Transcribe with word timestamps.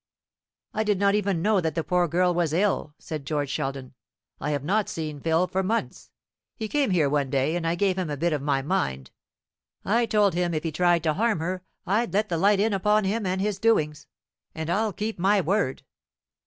"I 0.73 0.83
did 0.83 0.97
not 0.97 1.13
even 1.13 1.43
know 1.43 1.61
that 1.61 1.75
the 1.75 1.83
poor 1.83 2.07
girl 2.07 2.33
was 2.33 2.53
ill," 2.53 2.95
said 2.97 3.23
George 3.23 3.51
Sheldon. 3.51 3.93
"I 4.39 4.49
have 4.49 4.63
not 4.63 4.89
seen 4.89 5.19
Phil 5.19 5.45
for 5.45 5.61
months. 5.61 6.09
He 6.55 6.67
came 6.67 6.89
here 6.89 7.07
one 7.07 7.29
day, 7.29 7.55
and 7.55 7.67
I 7.67 7.75
gave 7.75 7.99
him 7.99 8.09
a 8.09 8.17
bit 8.17 8.33
of 8.33 8.41
my 8.41 8.63
mind. 8.63 9.11
I 9.85 10.07
told 10.07 10.33
him 10.33 10.55
if 10.55 10.63
he 10.63 10.71
tried 10.71 11.03
to 11.03 11.13
harm 11.13 11.37
her 11.37 11.61
I'd 11.85 12.13
let 12.13 12.29
the 12.29 12.39
light 12.39 12.59
in 12.59 12.73
upon 12.73 13.03
him 13.03 13.27
and 13.27 13.39
his 13.39 13.59
doings. 13.59 14.07
And 14.55 14.71
I'll 14.71 14.91
keep 14.91 15.19
my 15.19 15.39
word." 15.39 15.83